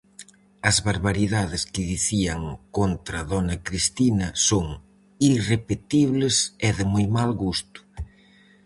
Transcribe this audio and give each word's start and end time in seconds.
As 0.69 0.75
barbaridades 0.87 1.61
que 1.73 1.87
dicían 1.93 2.41
contra 2.77 3.19
dona 3.31 3.55
Cristina 3.67 4.27
son 4.47 4.65
irrepetibles 5.33 6.35
e 6.67 6.69
de 6.77 6.85
moi 6.93 7.05
mal 7.17 7.31
gusto. 7.43 7.79